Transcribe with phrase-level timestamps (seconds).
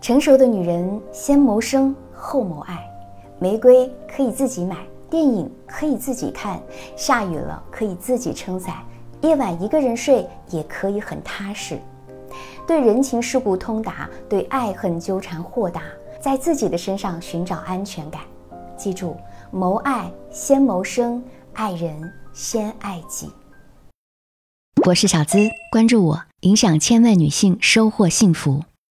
[0.00, 2.90] 成熟的女人先谋生后谋爱，
[3.38, 4.78] 玫瑰可以自己买，
[5.10, 6.58] 电影可以自己看，
[6.96, 8.76] 下雨了可以自己撑伞，
[9.20, 11.78] 夜晚一个人睡也可以很踏实。
[12.66, 15.82] 对人情世故通达，对爱恨纠缠豁达，
[16.18, 18.22] 在自己的身上寻找安全感。
[18.78, 19.14] 记住，
[19.50, 21.22] 谋爱先谋生，
[21.52, 21.94] 爱人
[22.32, 23.30] 先爱己。
[24.86, 28.62] 我是小资，关注我，影响千万女性，收获幸福。